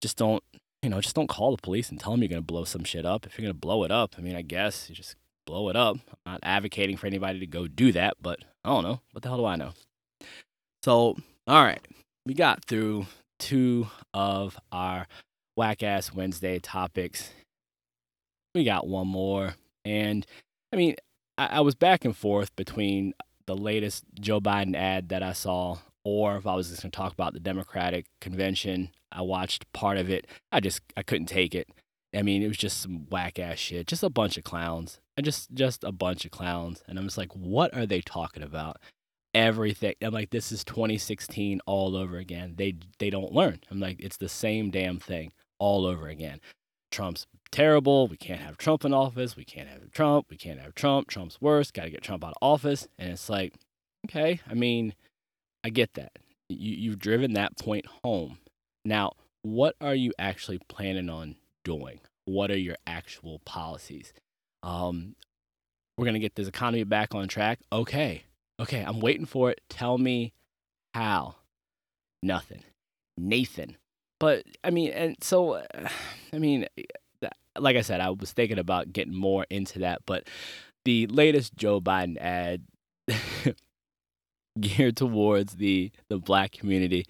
just 0.00 0.16
don't, 0.16 0.42
you 0.82 0.90
know, 0.90 1.00
just 1.00 1.14
don't 1.14 1.28
call 1.28 1.54
the 1.54 1.62
police 1.62 1.90
and 1.90 2.00
tell 2.00 2.12
them 2.12 2.22
you're 2.22 2.28
going 2.28 2.42
to 2.42 2.46
blow 2.46 2.64
some 2.64 2.84
shit 2.84 3.04
up. 3.04 3.26
If 3.26 3.38
you're 3.38 3.44
going 3.44 3.54
to 3.54 3.60
blow 3.60 3.84
it 3.84 3.90
up, 3.90 4.14
I 4.18 4.20
mean, 4.20 4.34
I 4.34 4.42
guess 4.42 4.88
you 4.88 4.94
just 4.94 5.16
blow 5.46 5.68
it 5.68 5.76
up. 5.76 5.96
I'm 6.24 6.32
not 6.32 6.40
advocating 6.42 6.96
for 6.96 7.06
anybody 7.06 7.38
to 7.40 7.46
go 7.46 7.68
do 7.68 7.92
that, 7.92 8.14
but 8.20 8.40
I 8.64 8.70
don't 8.70 8.84
know. 8.84 9.00
What 9.12 9.22
the 9.22 9.28
hell 9.28 9.38
do 9.38 9.44
I 9.44 9.56
know? 9.56 9.72
So, 10.82 11.16
all 11.46 11.64
right, 11.64 11.80
we 12.26 12.34
got 12.34 12.64
through 12.64 13.06
two 13.38 13.88
of 14.14 14.58
our 14.72 15.06
whack 15.56 15.82
ass 15.82 16.12
Wednesday 16.12 16.58
topics. 16.58 17.30
We 18.54 18.64
got 18.64 18.86
one 18.86 19.08
more. 19.08 19.54
And 19.84 20.26
I 20.72 20.76
mean, 20.76 20.96
I, 21.38 21.46
I 21.46 21.60
was 21.60 21.74
back 21.74 22.04
and 22.04 22.16
forth 22.16 22.54
between 22.56 23.14
the 23.46 23.56
latest 23.56 24.04
Joe 24.20 24.40
Biden 24.40 24.76
ad 24.76 25.08
that 25.08 25.22
I 25.22 25.32
saw, 25.32 25.78
or 26.04 26.36
if 26.36 26.46
I 26.46 26.54
was 26.54 26.68
just 26.68 26.82
going 26.82 26.90
to 26.90 26.96
talk 26.96 27.12
about 27.12 27.32
the 27.32 27.40
Democratic 27.40 28.06
convention, 28.20 28.90
I 29.10 29.22
watched 29.22 29.70
part 29.72 29.98
of 29.98 30.10
it. 30.10 30.26
I 30.50 30.60
just 30.60 30.80
I 30.96 31.02
couldn't 31.02 31.26
take 31.26 31.54
it. 31.54 31.68
I 32.14 32.22
mean, 32.22 32.42
it 32.42 32.48
was 32.48 32.58
just 32.58 32.80
some 32.80 33.06
whack 33.10 33.38
ass 33.38 33.58
shit, 33.58 33.86
just 33.86 34.02
a 34.02 34.10
bunch 34.10 34.36
of 34.36 34.44
clowns, 34.44 35.00
and 35.16 35.24
just 35.24 35.52
just 35.52 35.82
a 35.84 35.92
bunch 35.92 36.24
of 36.24 36.30
clowns. 36.30 36.82
And 36.86 36.98
I'm 36.98 37.06
just 37.06 37.18
like, 37.18 37.32
what 37.34 37.74
are 37.74 37.86
they 37.86 38.00
talking 38.00 38.42
about? 38.42 38.78
Everything. 39.34 39.94
I'm 40.02 40.12
like, 40.12 40.28
this 40.28 40.52
is 40.52 40.62
2016 40.64 41.60
all 41.64 41.96
over 41.96 42.18
again. 42.18 42.54
They 42.56 42.74
they 42.98 43.08
don't 43.08 43.32
learn. 43.32 43.60
I'm 43.70 43.80
like, 43.80 43.96
it's 43.98 44.18
the 44.18 44.28
same 44.28 44.70
damn 44.70 44.98
thing 44.98 45.32
all 45.62 45.86
over 45.86 46.08
again. 46.08 46.40
Trump's 46.90 47.26
terrible. 47.52 48.08
We 48.08 48.16
can't 48.16 48.40
have 48.40 48.58
Trump 48.58 48.84
in 48.84 48.92
office. 48.92 49.36
We 49.36 49.44
can't 49.44 49.68
have 49.68 49.92
Trump. 49.92 50.26
We 50.28 50.36
can't 50.36 50.58
have 50.58 50.74
Trump. 50.74 51.06
Trump's 51.06 51.40
worse. 51.40 51.70
Got 51.70 51.84
to 51.84 51.90
get 51.90 52.02
Trump 52.02 52.24
out 52.24 52.32
of 52.32 52.36
office. 52.42 52.88
And 52.98 53.12
it's 53.12 53.30
like, 53.30 53.54
okay, 54.06 54.40
I 54.50 54.54
mean, 54.54 54.94
I 55.62 55.70
get 55.70 55.94
that. 55.94 56.18
You, 56.48 56.74
you've 56.74 56.98
driven 56.98 57.34
that 57.34 57.56
point 57.58 57.86
home. 58.02 58.38
Now, 58.84 59.12
what 59.42 59.76
are 59.80 59.94
you 59.94 60.12
actually 60.18 60.58
planning 60.68 61.08
on 61.08 61.36
doing? 61.64 62.00
What 62.24 62.50
are 62.50 62.58
your 62.58 62.76
actual 62.84 63.38
policies? 63.44 64.12
Um, 64.64 65.14
we're 65.96 66.06
going 66.06 66.14
to 66.14 66.20
get 66.20 66.34
this 66.34 66.48
economy 66.48 66.82
back 66.82 67.14
on 67.14 67.28
track. 67.28 67.60
Okay. 67.72 68.24
Okay. 68.58 68.82
I'm 68.82 68.98
waiting 68.98 69.26
for 69.26 69.52
it. 69.52 69.60
Tell 69.68 69.96
me 69.96 70.32
how. 70.92 71.36
Nothing. 72.20 72.64
Nathan. 73.16 73.76
But 74.22 74.44
I 74.62 74.70
mean, 74.70 74.92
and 74.92 75.16
so, 75.20 75.60
I 76.32 76.38
mean, 76.38 76.66
like 77.58 77.76
I 77.76 77.80
said, 77.80 78.00
I 78.00 78.10
was 78.10 78.30
thinking 78.30 78.60
about 78.60 78.92
getting 78.92 79.16
more 79.16 79.44
into 79.50 79.80
that, 79.80 80.02
but 80.06 80.28
the 80.84 81.08
latest 81.08 81.56
Joe 81.56 81.80
Biden 81.80 82.16
ad 82.18 82.62
geared 84.60 84.96
towards 84.96 85.56
the 85.56 85.90
the 86.08 86.18
black 86.18 86.52
community. 86.52 87.04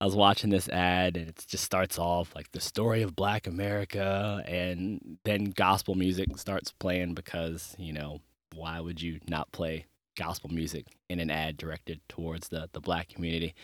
I 0.00 0.06
was 0.06 0.16
watching 0.16 0.48
this 0.48 0.70
ad 0.70 1.18
and 1.18 1.28
it 1.28 1.44
just 1.46 1.64
starts 1.64 1.98
off 1.98 2.34
like 2.34 2.50
the 2.52 2.60
story 2.60 3.02
of 3.02 3.14
black 3.14 3.46
America 3.46 4.42
and 4.46 5.18
then 5.24 5.46
gospel 5.46 5.96
music 5.96 6.28
starts 6.38 6.72
playing 6.72 7.14
because, 7.14 7.74
you 7.78 7.92
know, 7.92 8.20
why 8.54 8.80
would 8.80 9.02
you 9.02 9.18
not 9.28 9.52
play 9.52 9.84
gospel 10.16 10.50
music 10.50 10.86
in 11.10 11.18
an 11.20 11.30
ad 11.30 11.58
directed 11.58 12.00
towards 12.08 12.48
the 12.48 12.70
the 12.72 12.80
black 12.80 13.10
community 13.10 13.54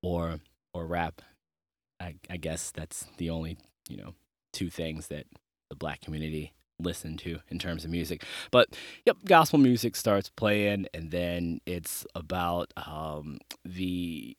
or 0.00 0.38
or 0.72 0.86
rap? 0.86 1.22
I 2.00 2.16
I 2.28 2.36
guess 2.36 2.70
that's 2.70 3.06
the 3.18 3.30
only, 3.30 3.58
you 3.88 3.96
know, 3.96 4.14
two 4.52 4.70
things 4.70 5.08
that 5.08 5.26
the 5.68 5.76
black 5.76 6.00
community 6.00 6.52
listen 6.78 7.16
to 7.18 7.40
in 7.48 7.58
terms 7.58 7.84
of 7.84 7.90
music. 7.90 8.24
But 8.50 8.68
yep, 9.04 9.18
gospel 9.24 9.58
music 9.58 9.96
starts 9.96 10.30
playing, 10.30 10.86
and 10.94 11.10
then 11.10 11.60
it's 11.66 12.06
about 12.14 12.72
um, 12.76 13.38
the 13.64 14.36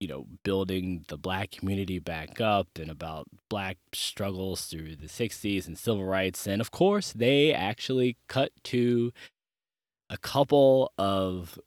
you 0.00 0.08
know 0.08 0.26
building 0.44 1.04
the 1.08 1.18
black 1.18 1.50
community 1.50 1.98
back 1.98 2.40
up 2.40 2.68
and 2.78 2.90
about 2.90 3.28
black 3.48 3.76
struggles 3.92 4.64
through 4.64 4.96
the 4.96 5.06
60s 5.06 5.66
and 5.66 5.76
civil 5.78 6.06
rights 6.06 6.46
and 6.46 6.62
of 6.62 6.70
course 6.70 7.12
they 7.12 7.52
actually 7.52 8.16
cut 8.26 8.50
to 8.64 9.12
a 10.08 10.16
couple 10.16 10.90
of 10.96 11.58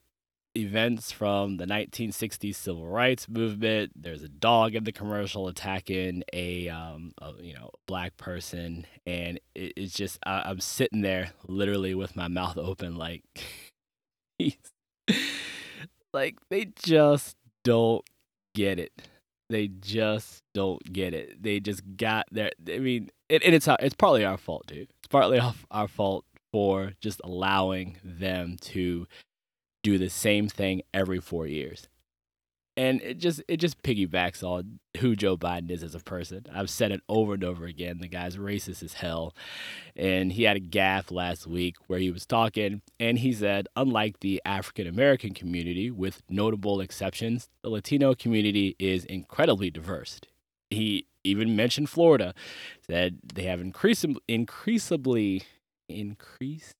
events 0.55 1.11
from 1.11 1.57
the 1.57 1.65
1960s 1.65 2.55
civil 2.55 2.87
rights 2.87 3.27
movement. 3.27 3.91
There's 3.95 4.23
a 4.23 4.29
dog 4.29 4.75
in 4.75 4.83
the 4.83 4.91
commercial 4.91 5.47
attacking 5.47 6.23
a, 6.31 6.69
um, 6.69 7.13
a 7.21 7.33
you 7.39 7.53
know, 7.53 7.71
black 7.87 8.17
person, 8.17 8.85
and 9.05 9.39
it, 9.55 9.73
it's 9.75 9.93
just 9.93 10.19
I, 10.25 10.49
am 10.49 10.59
sitting 10.59 11.01
there 11.01 11.31
literally 11.47 11.95
with 11.95 12.15
my 12.15 12.27
mouth 12.27 12.57
open, 12.57 12.95
like, 12.95 13.23
like 16.13 16.37
they 16.49 16.65
just 16.75 17.35
don't 17.63 18.05
get 18.53 18.79
it. 18.79 18.91
They 19.49 19.67
just 19.67 20.41
don't 20.53 20.81
get 20.91 21.13
it. 21.13 21.41
They 21.41 21.59
just 21.59 21.81
got 21.97 22.25
there. 22.31 22.51
I 22.67 22.79
mean, 22.79 23.09
it, 23.29 23.43
and 23.43 23.53
it's 23.53 23.67
it's 23.79 23.95
partly 23.95 24.25
our 24.25 24.37
fault, 24.37 24.67
dude. 24.67 24.89
It's 24.99 25.07
partly 25.09 25.39
our, 25.39 25.53
our 25.69 25.87
fault 25.87 26.25
for 26.51 26.93
just 27.01 27.19
allowing 27.23 27.97
them 28.03 28.57
to 28.61 29.07
do 29.83 29.97
the 29.97 30.09
same 30.09 30.47
thing 30.47 30.81
every 30.93 31.19
four 31.19 31.45
years. 31.45 31.87
And 32.75 33.01
it 33.03 33.19
just 33.19 33.43
it 33.47 33.57
just 33.57 33.83
piggybacks 33.83 34.41
on 34.41 34.79
who 34.97 35.15
Joe 35.15 35.37
Biden 35.37 35.69
is 35.69 35.83
as 35.83 35.93
a 35.93 35.99
person. 35.99 36.47
I've 36.51 36.71
said 36.71 36.91
it 36.91 37.01
over 37.07 37.35
and 37.35 37.43
over 37.43 37.65
again. 37.65 37.99
The 37.99 38.07
guy's 38.07 38.35
racist 38.35 38.81
as 38.81 38.93
hell. 38.93 39.35
And 39.95 40.31
he 40.31 40.43
had 40.43 40.57
a 40.57 40.59
gaffe 40.59 41.11
last 41.11 41.45
week 41.45 41.75
where 41.85 41.99
he 41.99 42.09
was 42.09 42.25
talking 42.25 42.81
and 42.99 43.19
he 43.19 43.31
said, 43.31 43.67
unlike 43.75 44.21
the 44.21 44.41
African 44.43 44.87
American 44.87 45.35
community, 45.35 45.91
with 45.91 46.23
notable 46.29 46.81
exceptions, 46.81 47.47
the 47.61 47.69
Latino 47.69 48.15
community 48.15 48.75
is 48.79 49.05
incredibly 49.05 49.69
diverse. 49.69 50.19
He 50.71 51.05
even 51.23 51.55
mentioned 51.55 51.91
Florida, 51.91 52.33
said 52.87 53.19
they 53.35 53.43
have 53.43 53.61
increasingly 53.61 54.21
increasingly 54.27 55.43
increased 55.87 56.75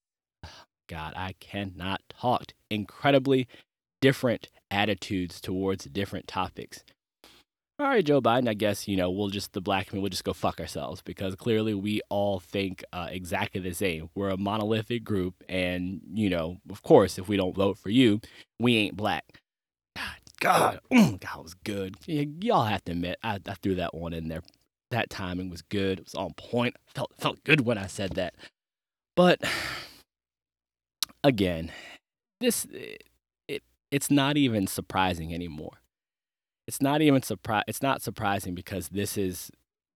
God, 0.87 1.13
I 1.15 1.33
cannot 1.39 2.01
talk. 2.09 2.45
Incredibly 2.69 3.47
different 4.01 4.49
attitudes 4.69 5.39
towards 5.39 5.85
different 5.85 6.27
topics. 6.27 6.83
All 7.79 7.87
right, 7.87 8.05
Joe 8.05 8.21
Biden, 8.21 8.47
I 8.47 8.53
guess, 8.53 8.87
you 8.87 8.95
know, 8.95 9.09
we'll 9.09 9.29
just, 9.29 9.53
the 9.53 9.61
black 9.61 9.91
men, 9.91 10.01
we'll 10.01 10.09
just 10.09 10.23
go 10.23 10.33
fuck 10.33 10.59
ourselves 10.59 11.01
because 11.01 11.33
clearly 11.35 11.73
we 11.73 12.01
all 12.09 12.39
think 12.39 12.83
uh, 12.93 13.07
exactly 13.09 13.59
the 13.61 13.73
same. 13.73 14.09
We're 14.13 14.29
a 14.29 14.37
monolithic 14.37 15.03
group. 15.03 15.43
And, 15.49 16.01
you 16.13 16.29
know, 16.29 16.57
of 16.69 16.83
course, 16.83 17.17
if 17.17 17.27
we 17.27 17.35
don't 17.35 17.55
vote 17.55 17.79
for 17.79 17.89
you, 17.89 18.21
we 18.59 18.77
ain't 18.77 18.95
black. 18.95 19.25
God, 19.95 20.15
God, 20.39 20.79
mm, 20.91 21.19
God 21.33 21.43
was 21.43 21.55
good. 21.55 21.95
y'all 22.05 22.65
have 22.65 22.83
to 22.85 22.91
admit, 22.91 23.17
I, 23.23 23.39
I 23.47 23.53
threw 23.55 23.75
that 23.75 23.95
one 23.95 24.13
in 24.13 24.27
there. 24.27 24.43
That 24.91 25.09
timing 25.09 25.49
was 25.49 25.63
good. 25.63 25.99
It 25.99 26.05
was 26.05 26.15
on 26.15 26.33
point. 26.35 26.75
Felt 26.93 27.11
felt 27.17 27.43
good 27.43 27.61
when 27.61 27.79
I 27.79 27.87
said 27.87 28.11
that. 28.11 28.35
But 29.15 29.41
again, 31.23 31.71
this 32.39 32.67
it 33.47 33.63
it's 33.91 34.11
not 34.11 34.37
even 34.37 34.67
surprising 34.67 35.33
anymore. 35.33 35.81
It's 36.67 36.81
not 36.81 37.01
even 37.01 37.21
surprise. 37.21 37.63
It's 37.67 37.81
not 37.81 38.01
surprising 38.01 38.55
because 38.55 38.89
this 38.89 39.17
is 39.17 39.51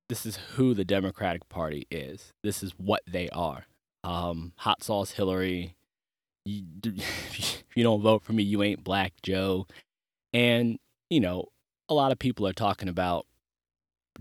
this 0.10 0.25
is 0.25 0.38
who 0.55 0.74
the 0.74 0.86
Democratic 0.86 1.48
Party 1.50 1.88
is. 1.91 2.34
This 2.43 2.63
is 2.63 2.72
what 2.77 3.01
they 3.07 3.29
are. 3.29 3.65
Um, 4.03 4.53
hot 4.57 4.84
sauce 4.84 5.12
Hillary. 5.12 5.75
You, 6.46 6.63
if 6.84 7.63
you 7.75 7.84
don't 7.84 8.01
vote 8.01 8.24
for 8.24 8.34
me, 8.34 8.43
you 8.43 8.63
ain't 8.63 8.84
black 8.84 9.13
Joe. 9.22 9.67
And 10.34 10.79
you 11.10 11.19
know, 11.19 11.46
a 11.89 11.93
lot 11.93 12.12
of 12.12 12.19
people 12.19 12.48
are 12.48 12.53
talking 12.53 12.89
about 12.89 13.25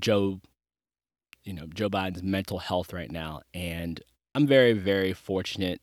Joe, 0.01 0.41
you 1.45 1.53
know, 1.53 1.67
Joe 1.67 1.89
Biden's 1.89 2.23
mental 2.23 2.59
health 2.59 2.93
right 2.93 3.11
now, 3.11 3.43
and 3.53 4.01
I'm 4.35 4.47
very, 4.47 4.73
very 4.73 5.13
fortunate 5.13 5.81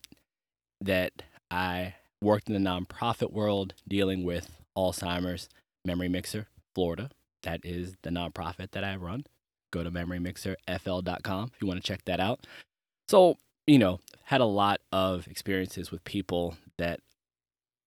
that 0.80 1.22
I 1.50 1.94
worked 2.20 2.48
in 2.48 2.54
the 2.54 2.70
nonprofit 2.70 3.32
world 3.32 3.74
dealing 3.86 4.24
with 4.24 4.50
Alzheimer's 4.76 5.48
Memory 5.84 6.08
Mixer 6.08 6.48
Florida. 6.74 7.10
That 7.42 7.60
is 7.62 7.96
the 8.02 8.10
nonprofit 8.10 8.70
that 8.72 8.84
I 8.84 8.96
run. 8.96 9.24
Go 9.72 9.84
to 9.84 9.90
memorymixerfl.com 9.90 11.50
if 11.54 11.60
you 11.60 11.68
want 11.68 11.82
to 11.82 11.86
check 11.86 12.04
that 12.06 12.20
out. 12.20 12.46
So, 13.08 13.38
you 13.66 13.78
know, 13.78 14.00
had 14.24 14.40
a 14.40 14.46
lot 14.46 14.80
of 14.90 15.26
experiences 15.28 15.90
with 15.90 16.04
people 16.04 16.56
that 16.78 17.00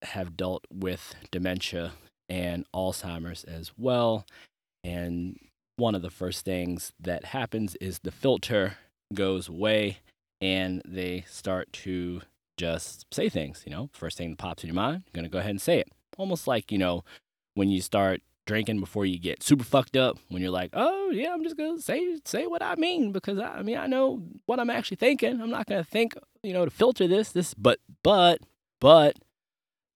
have 0.03 0.37
dealt 0.37 0.65
with 0.71 1.15
dementia 1.31 1.93
and 2.29 2.65
Alzheimer's 2.73 3.43
as 3.43 3.71
well. 3.77 4.25
And 4.83 5.39
one 5.77 5.95
of 5.95 6.01
the 6.01 6.09
first 6.09 6.45
things 6.45 6.91
that 6.99 7.25
happens 7.25 7.75
is 7.75 7.99
the 7.99 8.11
filter 8.11 8.77
goes 9.13 9.47
away 9.47 9.99
and 10.41 10.81
they 10.85 11.25
start 11.27 11.71
to 11.73 12.21
just 12.57 13.05
say 13.13 13.29
things, 13.29 13.63
you 13.65 13.71
know, 13.71 13.89
first 13.93 14.17
thing 14.17 14.31
that 14.31 14.39
pops 14.39 14.63
in 14.63 14.67
your 14.67 14.75
mind, 14.75 15.03
you're 15.05 15.13
going 15.13 15.29
to 15.29 15.29
go 15.29 15.39
ahead 15.39 15.51
and 15.51 15.61
say 15.61 15.79
it. 15.79 15.89
Almost 16.17 16.47
like, 16.47 16.71
you 16.71 16.77
know, 16.77 17.03
when 17.53 17.69
you 17.69 17.81
start 17.81 18.21
drinking 18.47 18.79
before 18.79 19.05
you 19.05 19.19
get 19.19 19.43
super 19.43 19.63
fucked 19.63 19.95
up. 19.95 20.17
When 20.29 20.41
you're 20.41 20.51
like, 20.51 20.71
oh 20.73 21.11
yeah, 21.11 21.33
I'm 21.33 21.43
just 21.43 21.57
gonna 21.57 21.79
say 21.79 22.17
say 22.25 22.47
what 22.47 22.63
I 22.63 22.75
mean 22.75 23.11
because 23.11 23.37
I, 23.37 23.57
I 23.57 23.61
mean 23.61 23.77
I 23.77 23.85
know 23.85 24.23
what 24.45 24.59
I'm 24.59 24.69
actually 24.69 24.97
thinking. 24.97 25.41
I'm 25.41 25.51
not 25.51 25.67
gonna 25.67 25.83
think 25.83 26.15
you 26.41 26.53
know 26.53 26.65
to 26.65 26.71
filter 26.71 27.07
this 27.07 27.33
this 27.33 27.53
but 27.53 27.79
but 28.03 28.39
but 28.79 29.17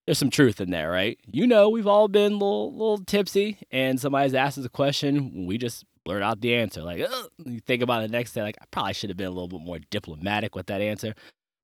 there's 0.05 0.17
some 0.17 0.29
truth 0.29 0.59
in 0.59 0.71
there, 0.71 0.91
right? 0.91 1.19
You 1.31 1.47
know, 1.47 1.69
we've 1.69 1.87
all 1.87 2.07
been 2.07 2.33
a 2.33 2.35
little, 2.35 2.73
little 2.73 2.97
tipsy, 3.05 3.59
and 3.71 3.99
somebody's 3.99 4.33
asked 4.33 4.57
us 4.57 4.65
a 4.65 4.69
question, 4.69 5.45
we 5.45 5.57
just 5.57 5.85
blurt 6.03 6.23
out 6.23 6.41
the 6.41 6.55
answer. 6.55 6.81
Like, 6.81 7.07
you 7.45 7.59
think 7.59 7.83
about 7.83 8.03
it 8.03 8.11
the 8.11 8.17
next 8.17 8.33
day, 8.33 8.41
like, 8.41 8.57
I 8.59 8.65
probably 8.71 8.93
should 8.93 9.11
have 9.11 9.17
been 9.17 9.27
a 9.27 9.31
little 9.31 9.47
bit 9.47 9.61
more 9.61 9.77
diplomatic 9.91 10.55
with 10.55 10.65
that 10.67 10.81
answer. 10.81 11.13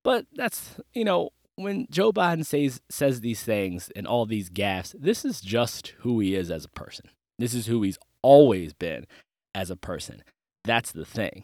But 0.08 0.26
that's, 0.34 0.80
you 0.94 1.04
know, 1.04 1.32
when 1.58 1.86
Joe 1.92 2.14
Biden 2.14 2.46
says 2.46 2.80
says 2.90 3.20
these 3.20 3.44
things 3.44 3.92
and 3.94 4.08
all 4.08 4.26
these 4.26 4.50
gaffes, 4.50 4.96
this 4.98 5.26
is 5.26 5.42
just 5.42 5.90
who 6.00 6.22
he 6.22 6.34
is 6.34 6.50
as 6.50 6.64
a 6.64 6.70
person. 6.70 7.10
This 7.38 7.54
is 7.54 7.66
who 7.66 7.82
he's 7.82 7.98
always 8.22 8.72
been 8.72 9.06
as 9.54 9.70
a 9.70 9.76
person. 9.76 10.24
That's 10.64 10.94
the 10.94 11.04
thing. 11.04 11.44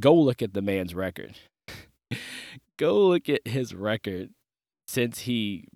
Go 0.00 0.12
look 0.12 0.42
at 0.42 0.54
the 0.54 0.60
man's 0.60 0.92
record. 0.92 1.36
Go 2.76 2.98
look 2.98 3.28
at 3.28 3.46
his 3.46 3.76
record 3.76 4.30
since 4.88 5.20
he 5.20 5.68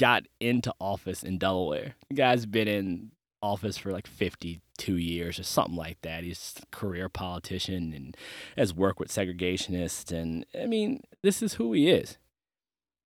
got 0.00 0.22
into 0.40 0.72
office 0.80 1.22
in 1.22 1.36
Delaware. 1.36 1.96
The 2.08 2.16
guy's 2.16 2.46
been 2.46 2.68
in 2.68 3.10
office 3.42 3.76
for 3.76 3.92
like 3.92 4.06
52 4.06 4.96
years 4.96 5.38
or 5.38 5.42
something 5.42 5.76
like 5.76 6.00
that. 6.02 6.24
He's 6.24 6.54
a 6.62 6.66
career 6.74 7.08
politician 7.08 7.92
and 7.92 8.16
has 8.56 8.72
worked 8.72 9.00
with 9.00 9.08
segregationists. 9.08 10.12
And 10.12 10.46
I 10.58 10.66
mean, 10.66 11.02
this 11.22 11.42
is 11.42 11.54
who 11.54 11.72
he 11.72 11.90
is. 11.90 12.18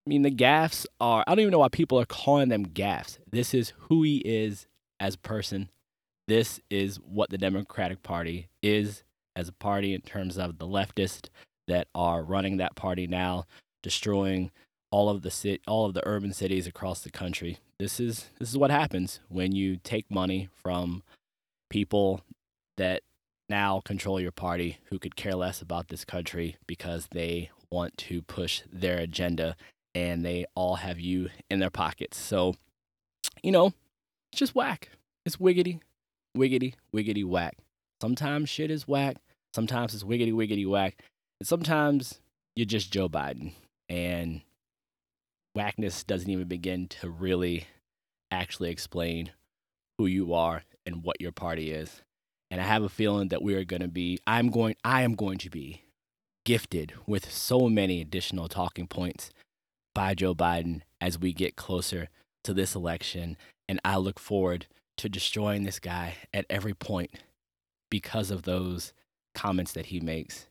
I 0.06 0.10
mean, 0.10 0.22
the 0.22 0.30
gaffes 0.30 0.86
are, 1.00 1.24
I 1.26 1.32
don't 1.32 1.40
even 1.40 1.52
know 1.52 1.58
why 1.58 1.68
people 1.68 1.98
are 1.98 2.06
calling 2.06 2.48
them 2.48 2.66
gaffes. 2.66 3.18
This 3.28 3.52
is 3.52 3.72
who 3.88 4.02
he 4.02 4.18
is 4.18 4.66
as 5.00 5.14
a 5.14 5.18
person. 5.18 5.70
This 6.28 6.60
is 6.70 6.96
what 6.96 7.30
the 7.30 7.38
Democratic 7.38 8.02
Party 8.02 8.48
is 8.62 9.02
as 9.34 9.48
a 9.48 9.52
party 9.52 9.94
in 9.94 10.00
terms 10.02 10.38
of 10.38 10.58
the 10.58 10.66
leftists 10.66 11.28
that 11.68 11.88
are 11.94 12.22
running 12.22 12.56
that 12.56 12.76
party 12.76 13.06
now, 13.06 13.46
destroying 13.82 14.50
all 14.90 15.08
of 15.08 15.22
the 15.22 15.30
city, 15.30 15.60
all 15.66 15.86
of 15.86 15.94
the 15.94 16.06
urban 16.06 16.32
cities 16.32 16.66
across 16.66 17.00
the 17.00 17.10
country. 17.10 17.58
This 17.78 18.00
is 18.00 18.30
this 18.38 18.48
is 18.48 18.56
what 18.56 18.70
happens 18.70 19.20
when 19.28 19.52
you 19.52 19.76
take 19.76 20.10
money 20.10 20.48
from 20.54 21.02
people 21.68 22.22
that 22.76 23.02
now 23.48 23.80
control 23.84 24.20
your 24.20 24.32
party 24.32 24.78
who 24.86 24.98
could 24.98 25.16
care 25.16 25.34
less 25.34 25.60
about 25.60 25.88
this 25.88 26.04
country 26.04 26.56
because 26.66 27.08
they 27.12 27.50
want 27.70 27.96
to 27.98 28.22
push 28.22 28.62
their 28.72 28.98
agenda 28.98 29.56
and 29.94 30.24
they 30.24 30.46
all 30.54 30.76
have 30.76 30.98
you 30.98 31.28
in 31.50 31.58
their 31.58 31.70
pockets. 31.70 32.18
So, 32.18 32.54
you 33.42 33.52
know, 33.52 33.72
it's 34.32 34.40
just 34.40 34.54
whack. 34.54 34.90
It's 35.24 35.36
wiggity, 35.36 35.80
wiggity, 36.36 36.74
wiggity 36.94 37.24
whack. 37.24 37.56
Sometimes 38.00 38.48
shit 38.48 38.70
is 38.70 38.86
whack. 38.86 39.16
Sometimes 39.54 39.94
it's 39.94 40.04
wiggity, 40.04 40.32
wiggity 40.32 40.68
whack. 40.68 41.02
And 41.40 41.46
sometimes 41.46 42.20
you're 42.54 42.66
just 42.66 42.92
Joe 42.92 43.08
Biden. 43.08 43.52
And 43.88 44.42
whackness 45.56 46.04
doesn't 46.06 46.30
even 46.30 46.46
begin 46.46 46.86
to 46.86 47.08
really 47.08 47.66
actually 48.30 48.70
explain 48.70 49.30
who 49.96 50.06
you 50.06 50.34
are 50.34 50.62
and 50.84 51.02
what 51.02 51.20
your 51.20 51.32
party 51.32 51.72
is. 51.72 52.02
And 52.50 52.60
I 52.60 52.64
have 52.64 52.82
a 52.82 52.88
feeling 52.88 53.28
that 53.28 53.42
we 53.42 53.54
are 53.54 53.64
going 53.64 53.82
to 53.82 53.88
be 53.88 54.18
I'm 54.26 54.50
going 54.50 54.76
I 54.84 55.02
am 55.02 55.14
going 55.14 55.38
to 55.38 55.50
be 55.50 55.82
gifted 56.44 56.92
with 57.06 57.32
so 57.32 57.68
many 57.68 58.00
additional 58.00 58.48
talking 58.48 58.86
points 58.86 59.30
by 59.94 60.14
Joe 60.14 60.34
Biden 60.34 60.82
as 61.00 61.18
we 61.18 61.32
get 61.32 61.56
closer 61.56 62.08
to 62.44 62.54
this 62.54 62.74
election 62.74 63.36
and 63.68 63.80
I 63.84 63.96
look 63.96 64.20
forward 64.20 64.66
to 64.98 65.08
destroying 65.08 65.64
this 65.64 65.80
guy 65.80 66.14
at 66.32 66.46
every 66.48 66.74
point 66.74 67.10
because 67.90 68.30
of 68.30 68.42
those 68.42 68.92
comments 69.34 69.72
that 69.72 69.86
he 69.86 70.00
makes 70.00 70.46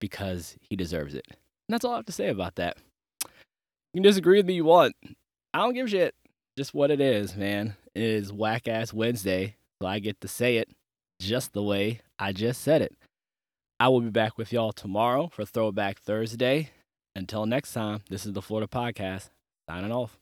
because 0.00 0.56
he 0.60 0.76
deserves 0.76 1.14
it. 1.14 1.24
And 1.28 1.36
that's 1.70 1.84
all 1.84 1.92
I 1.92 1.96
have 1.96 2.06
to 2.06 2.12
say 2.12 2.28
about 2.28 2.56
that. 2.56 2.76
You 3.94 3.98
can 3.98 4.10
disagree 4.10 4.38
with 4.38 4.46
me 4.46 4.54
you 4.54 4.64
want. 4.64 4.96
I 5.54 5.58
don't 5.58 5.72
give 5.72 5.86
a 5.86 5.88
shit. 5.88 6.16
Just 6.58 6.74
what 6.74 6.90
it 6.90 7.00
is, 7.00 7.36
man. 7.36 7.76
It 7.94 8.02
is 8.02 8.32
whack 8.32 8.66
ass 8.66 8.92
Wednesday, 8.92 9.54
so 9.80 9.86
I 9.86 10.00
get 10.00 10.20
to 10.22 10.26
say 10.26 10.56
it 10.56 10.68
just 11.20 11.52
the 11.52 11.62
way 11.62 12.00
I 12.18 12.32
just 12.32 12.62
said 12.62 12.82
it. 12.82 12.92
I 13.78 13.86
will 13.86 14.00
be 14.00 14.10
back 14.10 14.36
with 14.36 14.52
y'all 14.52 14.72
tomorrow 14.72 15.28
for 15.28 15.44
Throwback 15.44 16.00
Thursday. 16.00 16.70
Until 17.14 17.46
next 17.46 17.72
time, 17.72 18.00
this 18.10 18.26
is 18.26 18.32
the 18.32 18.42
Florida 18.42 18.66
Podcast, 18.66 19.30
signing 19.70 19.92
off. 19.92 20.18